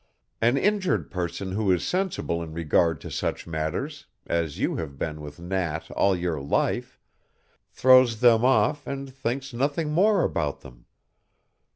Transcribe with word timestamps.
An 0.41 0.57
injured 0.57 1.11
person 1.11 1.51
who 1.51 1.71
is 1.71 1.85
sensible 1.85 2.41
in 2.41 2.53
regard 2.53 2.99
to 3.01 3.11
such 3.11 3.45
matters, 3.45 4.07
as 4.25 4.57
you 4.57 4.77
have 4.77 4.97
been 4.97 5.21
with 5.21 5.39
Nat 5.39 5.91
all 5.91 6.15
your 6.15 6.41
life, 6.41 6.99
throws 7.69 8.19
them 8.19 8.43
off 8.43 8.87
and 8.87 9.13
thinks 9.13 9.53
nothing 9.53 9.91
more 9.91 10.23
about 10.23 10.61
them. 10.61 10.85